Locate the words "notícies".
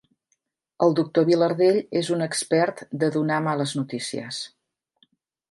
3.83-4.43